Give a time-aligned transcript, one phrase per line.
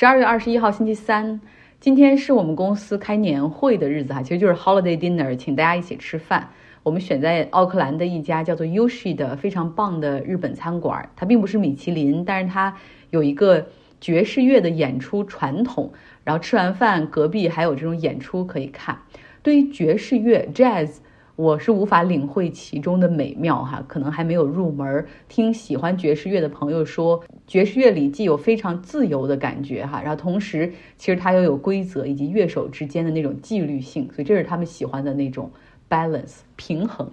[0.00, 1.38] 十二月二十一号星期三，
[1.78, 6.48] 今天是我们公司开年会的日子哈，其实就是 holiday dinner，请大家一起吃饭。
[6.82, 12.74] 我们选在奥克兰的一家叫做 Yushi 的非常棒的日本餐馆，它并不是米其林，但是它
[13.10, 13.66] 有一个
[14.00, 15.92] 爵士乐的演出传统。
[16.24, 18.96] 然后吃完饭，隔壁还有这种演出可以看。
[19.42, 20.92] 对于爵士乐 Jazz。
[21.40, 25.06] 我是无法领会其中的美妙哈，可能还没有入门。
[25.26, 35.50] 听喜欢爵士乐的朋友说，爵士乐里既有非常自由的感觉哈，然后同时其实它又有规则以及乐手之间的那种纪律性，所以这是他们喜欢的那种
[35.88, 37.10] balance 平衡。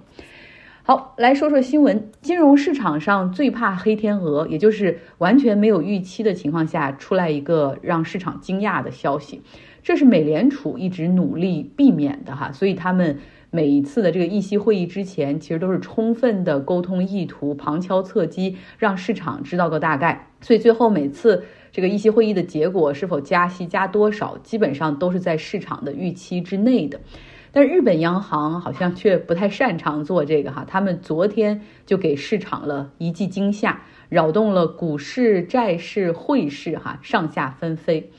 [0.83, 2.11] 好，来说说新闻。
[2.19, 9.41] 金融市场上最怕黑天鹅，也就是完全没有预期的情况下出来一个让市场惊讶的消息，
[9.81, 13.17] 这是美联储一直努力避免的哈，所以他们。
[13.57, 20.27] 每一次的这个议息会议之前，其实都是充分的沟通意图，旁敲侧击，让市场知道个大概。
[20.41, 26.99] 所以最后每次这个议息会议的结果是否加息加多少，基本上都是在市场的预期之内的。
[27.51, 38.11] 但日本央行好像却不太擅长做这个哈，他们昨天就给市场了一记惊吓，扰动了股市、债市、汇市哈，上下纷飞。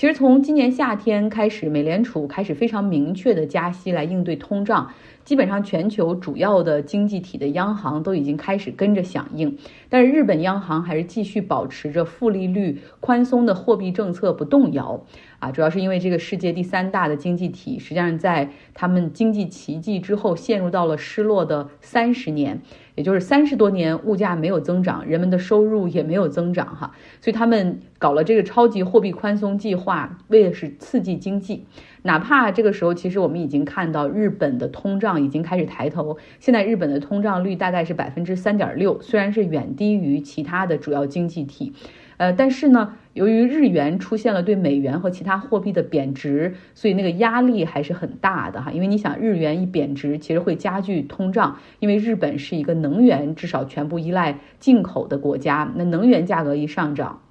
[0.00, 4.90] 其实从今年夏天开始，美联储开始非常明确的加息来应对通胀，
[5.30, 9.56] 基本上全球主要的经济体的央行都已经开始跟着响应，
[9.88, 15.00] 但是日本央行还是继续保持着负利率、宽松的货币政策不动摇。
[15.38, 22.60] 啊，主要是因为这个世界第三大的经济体，实际上在他们经济奇迹之后陷入到了失落的三十年，
[22.96, 31.64] 也就是三十多年物价没有增长，人们的收入也没有增长，哈，所以他们搞了这个超级货币宽松计划，为的是刺激经济。
[32.02, 41.72] 哪怕这个时候，其实我们已经看到日本的通胀已经开始抬头，现在日本的通胀率大概是百分之三点六，虽然是远低于其他的主要经济体。
[42.16, 48.70] 呃，但是呢，由于日元出现了对美元和其他货币的贬值，所以那个压力还是很大的哈。
[48.72, 51.56] 因为你想，日元一贬值，其实会加剧通胀。
[51.78, 57.22] 因为日本是一个能源至少全部依赖进口的国家，那能源价格一上涨，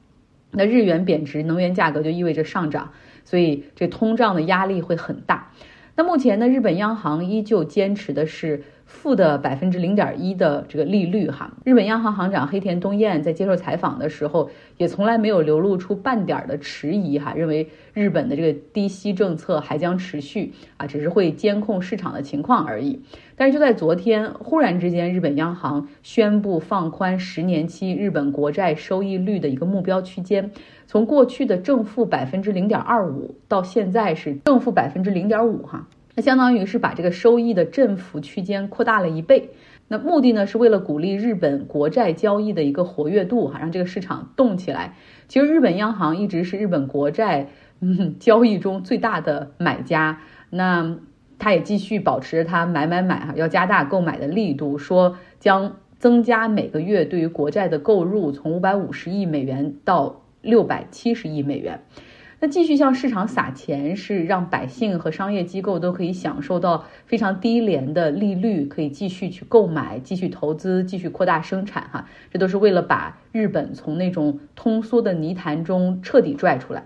[0.49, 2.91] 那日元贬值，能源价格就意味着上涨，
[3.25, 5.51] 所以这通胀的压力会很大。
[5.95, 8.63] 那目前呢，日本央行依旧坚持的是。
[8.89, 22.99] 负的百分之零点一的这个利率，哈，日本央行行长黑田东彦在接受采访的时候，也从来没有流露出半点的迟疑，哈，认为日本的这个低息政策还将持续，啊，只是会监控市场的情况而已。
[23.35, 30.49] 但是就在昨天，忽然之间，日本央行宣布放宽十年期日本国债收益率的一个目标区间，
[30.87, 35.87] 从过去的正负百分之零点二五，到现在是正负百分之零点五，哈。
[36.15, 39.51] 那相当于是把这个收益的振幅区间扩大了一倍，
[39.87, 44.95] 那目的呢是为了鼓励日本国债交易的一个活跃度哈，让这个市场动起来。
[45.27, 47.49] 其实日本央行一直是日本国债
[47.79, 50.97] 嗯交易中最大的买家，那
[51.37, 61.81] 他也继续保持它买买买哈，要加大购买的力度，说将增加每个月对于国债的购入，从五百五十亿美元到六百七十亿美元。
[62.41, 76.85] 那继续向市场撒钱，是让百姓和商业机构都可以享受到非常低廉的利率，可以继续去购买、继续投资、继续扩大生产，哈，这都是为了把日本从那种通缩的泥潭中彻底拽出来。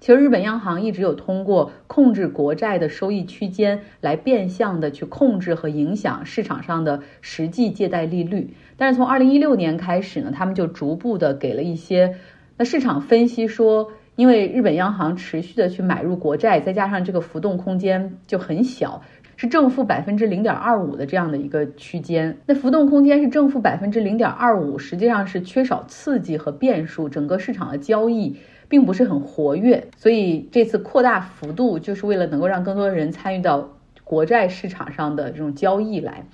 [0.00, 8.52] 其实，日本央行一直有通过控制国债的收益区间，来变相的去控制和影响市场上的实际借贷利率。
[8.76, 12.16] 但是，从二零一六年开始呢，他们就逐步的给了一些。
[12.58, 13.92] 那市场分析说。
[14.20, 19.00] 因为日本央行持续的去买入国债，再加上这个浮动空间就很小，
[19.34, 22.36] 是正负百分之零点二五的这样的一个区间。
[22.44, 28.36] 那浮动空间是正负百分之零点二五，实际上是缺少刺激和变数，整个市场的交易
[28.68, 29.88] 并不是很活跃。
[29.96, 33.70] 所以这次扩大幅度就是为了能够让更多的人参与到
[34.04, 36.26] 国债市场上的这种交易来。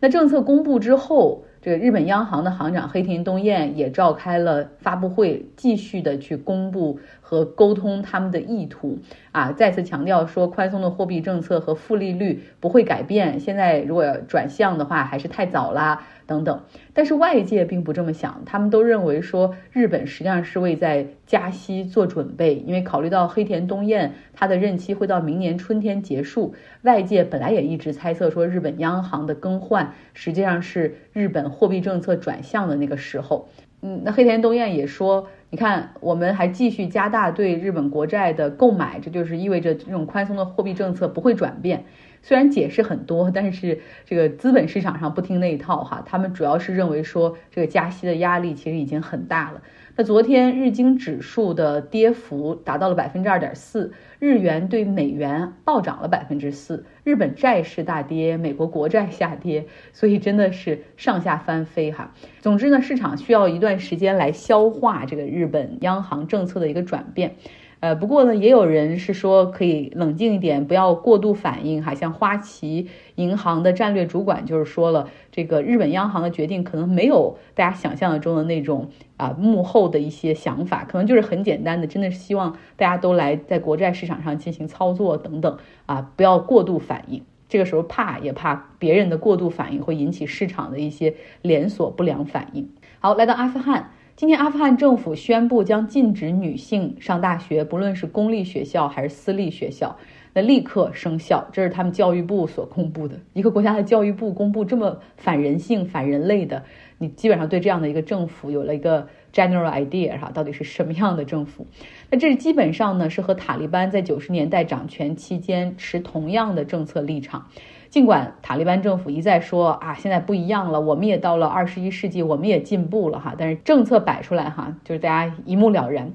[0.00, 1.44] 那政策公布之后。
[1.66, 9.00] 这个日本央行的行长黑田东彦也召开了发布会，继续的去公布和沟通他们的意图
[9.32, 16.06] 啊，再次强调说宽松的货币政策和负利率不会改变，现在如果要转向的话还是太早啦。
[16.26, 16.60] 等等，
[16.92, 33.48] 但是外界并不这么想，他们都认为说日本实际上是为在加息做准备，因为考虑到黑田东彦他的任期会到明年春天结束，外界本来也一直猜测说日本央行的更换实际上是日本货币政策转向的那个时候。
[33.82, 41.84] 嗯，那黑田东彦也说，你看我们还继续加大对日本国债的购买，这就是意味着这种宽松的货币政策不会转变。
[42.26, 49.62] 虽然解释很多，但是这个资本市场上不听那一套哈，他们主要是认为说这个加息的压力其实已经很大了。
[49.94, 62.12] 那昨天日经指数的跌幅达到了百分之二点四，日元对美元暴涨了百分之四，日本债市大跌，美国国债下跌，所以真的是上下翻飞哈。
[62.40, 67.36] 总之呢，市场需要一段时间来消化这个日本央行政策的一个转变。
[67.80, 71.94] 呃，不过呢，也有人是说可以冷静一点，不要过度反应哈。
[71.94, 78.88] 像花旗银行的战略主管就是说了，这个日本央行的决定可能没有大家想象中的那种
[79.18, 87.22] 啊幕后的一些想法，可能就是很简单的，真的是希望大家都来在国债市场上进行操作等等啊，不要过度反应。
[87.48, 92.70] 这个时候怕也怕别人的过度反应会引起市场的一些连锁不良反应。
[92.98, 93.92] 好，来到阿富汗。
[94.16, 99.94] 今天，阿富汗政府宣布将禁止女性上大学，不论是公立学校还是私立学校，
[100.32, 101.46] 那立刻生效。
[101.52, 103.14] 这是他们教育部所公布的。
[103.34, 106.64] 一个国家的教育部公布这么反人性、反人类的，
[106.96, 111.66] 你基本上对这样的一个政府有了一个 general idea 哈，到底是什么样的政府？
[112.10, 117.46] 那这基本上呢，是和塔利班在九十年代掌权期间持同样的政策立场。
[117.90, 126.12] 尽管塔利班政府一再说啊，现在不一样了，我们也到了二十一世纪，我们也进步了哈，但是政策摆出来哈，就是大家一目了然。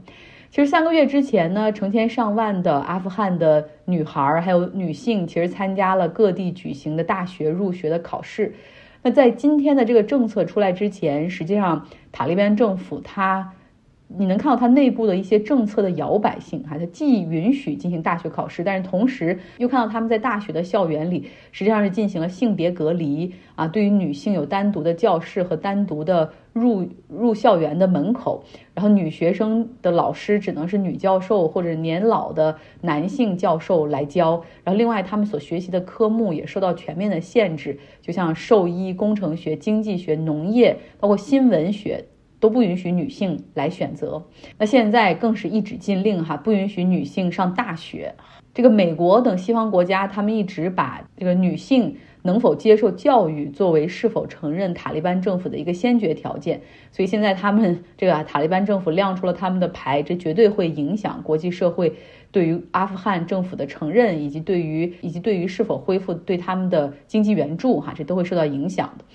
[0.50, 8.53] 其实三个月之前呢，成千上万的阿富汗的女孩儿还有女性，其实参加了各地举行的大学入学的考试。
[9.03, 13.53] 那在今天的这个政策出来之前，实际上塔利班政府它。
[14.17, 28.43] 你能看到它内部的一些政策的摇摆性，哈，它既允许进行大学考试，但是同时又看到他们在大学的校园里实际上是进行了性别隔离啊，对于女性有单独的教室和单独的入入校园的门口，
[28.73, 42.05] 然后女学生的老师只能是女教授或者年老的男性教授来教，然后另外他们所学习的科目也受到全面的限制，就像兽医、工程学、经济学、农业，包括新闻学。
[42.41, 44.21] 都不允许女性来选择，
[44.57, 48.13] 那现在更是一纸禁令哈，不允许女性上大学。
[48.53, 56.59] 这个美国等西方国家，他们一直把这个女性能否接受教育作为是否承认塔利班政府的一个先决条件。
[56.91, 61.93] 所以现在他们这个塔利班政府亮出了他们的牌，这绝对会影响国际社会
[62.31, 69.05] 对于阿富汗政府的承认，以及对于以及对于是否恢复对他们的经济援助哈，这都会受到影响的。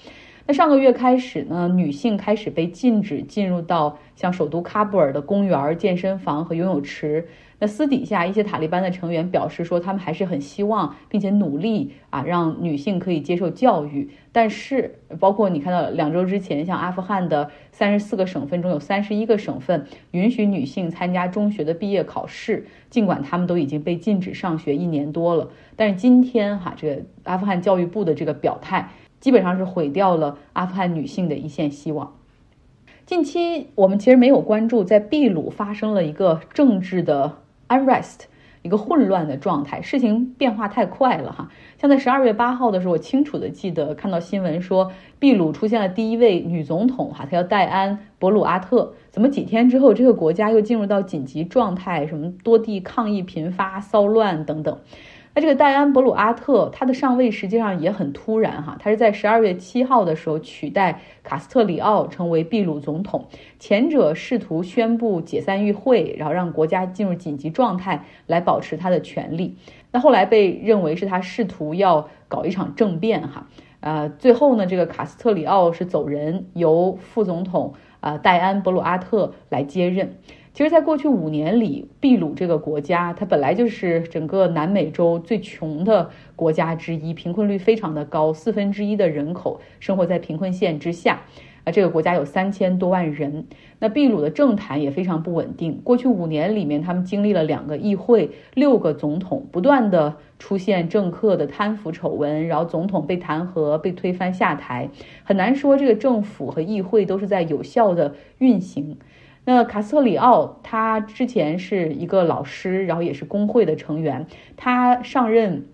[0.49, 7.27] 那上个月开始呢，女性开始被禁止进入到像首都喀布尔的公园、健身房和游泳池。
[7.59, 14.09] 那私底下一些塔利班的成员表示说，他们还是很希望并且努力啊，让女性可以接受教育。
[14.31, 25.49] 但是，包括你看到两周之前，像阿富汗的三十四个省份中有三十一个省份允许女性参加中学的毕业考试，尽管他们都已经被禁止上学一年多了。
[25.75, 28.91] 但是今天哈，这个阿富汗教育部的这个表态。
[29.21, 32.13] 基本上是毁掉了阿富汗女性的一线希望。
[33.05, 38.23] 近期我们其实没有关注，在秘鲁发生了一个政治的 unrest，
[38.63, 41.49] 一个混乱的状态，事情变化太快了哈。
[41.79, 44.91] 像在十二月八号的时候，我清楚的记得看到新闻说，
[45.21, 48.95] 秘鲁出现了第一位女总统哈，她叫戴安·博鲁阿特。
[49.13, 52.07] 怎么几天之后，这个国家又进入到紧急状态？
[52.09, 54.79] 什么多地抗议频发、骚乱等等。
[55.37, 63.27] 那这个戴安·博鲁阿特，他的上位实际上也很突然哈，他是在十二月七号的时候取代卡斯特里奥成为秘鲁总统。
[63.59, 69.59] 前者试图宣布解散议会，然后让国家进入紧急状态来保持他的权利。
[69.93, 73.47] 那后来被认为是他试图要搞一场政变哈，
[73.81, 80.17] 呃，最后呢，这个卡斯特里奥是走人，由副总统啊戴安·博鲁阿特来接任。
[80.57, 91.21] 其实，在过去五年里，秘鲁这个国家，它本来就是整个南美洲最穷的国家之一，贫困率非常的高，四分之一的人口生活在贫困线之下。
[91.65, 93.45] 啊，这个国家有三千多万人。
[93.81, 95.79] 那秘鲁的政坛也非常不稳定。
[95.85, 104.89] 过去五年里面，他们经历了两个议会、六个总统，不断的出现政客的贪腐丑闻，然后总统被弹劾、被推翻下台，
[105.23, 108.97] 很难说这个政府和议会都是在有效的运行。
[109.49, 114.27] 那卡斯特里奥他之前是一个老师，然后也是工会的成员。
[114.57, 115.67] 他上任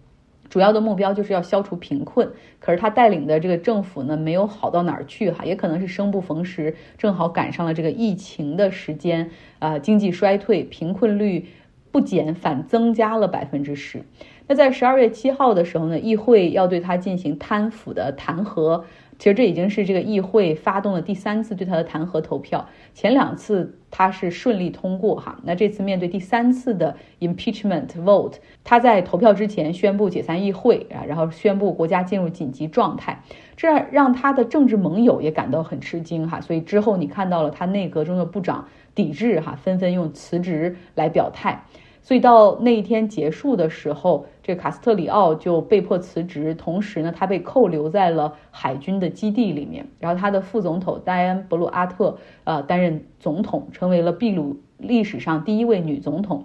[0.50, 11.47] 主要的目标就是要消除贫困，可是他带领的这个政府呢，没有好到哪儿去哈，也可能是生不逢时，正好赶上了这个疫情的时间，啊，经济衰退，贫困率
[11.91, 14.02] 不减反增加了百分之十。
[14.49, 18.85] 那在十二月七号的时候呢，议会要对他进行贪腐的弹劾。
[19.23, 25.38] 其实这已经是这个议会发动的第三次对他的弹劾投票，前两次他是顺利通过哈。
[25.45, 33.23] 那这次面对第三次的 impeachment vote，他在投票之前宣布解散议会啊，然后宣布国家进入紧急状态，
[33.57, 36.41] 这让他的政治盟友也感到很吃惊哈。
[36.41, 41.62] 所以之后你看到了他内阁中的部长抵制哈，纷纷用辞职来表态。
[42.04, 49.87] 所以到那一天结束的时候，这卡斯特里奥就被迫辞职，同时呢，他被扣留在了海军的基地里面。
[50.00, 56.44] 然后他的副总统戴安·布鲁阿特呃担任总统，成为了秘鲁历史上第一位女总统。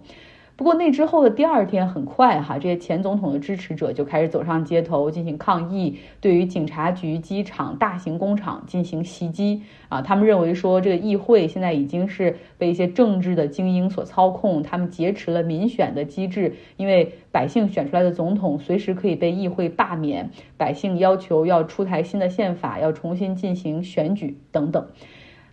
[0.57, 10.01] 不过那之后的第二天，很快哈，这些前总统的支持者就开始走上街头进行抗议，对于警察局、机场、大型工厂进行袭击啊！
[10.01, 24.87] 他们认为说，这个议会现在已经是被一些政治的精英所操控，他们劫持了民选的机制，因为百姓选出来的总统随时可以被议会罢免，百姓要求要出台新的宪法，要重新进行选举等等。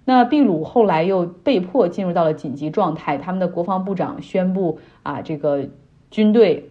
[0.04, 5.66] 那秘鲁后来又被迫进入到了紧急状态，他们的国防部长宣布啊，这个
[6.10, 6.70] 军队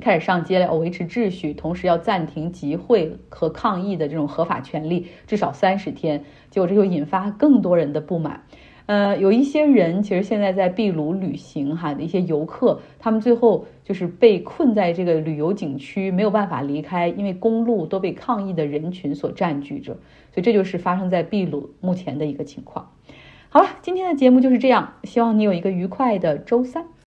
[0.00, 6.24] 开始上街来维持秩序，同时要暂停集会和抗议的这种合法权利，至少三十天。
[6.50, 8.44] 结果这就引发更多人的不满。
[8.88, 19.92] 呃，有一些人其实现在在秘鲁旅行哈的一些游客，他们最后就是被困在这个旅游景区，没有办法离开，因为公路都被抗议的人群所占据着。
[20.32, 22.90] 所以这就是发生在秘鲁目前的一个情况。
[23.50, 26.86] 好了，今天的节目就是这样，希望你有一个愉快的周三。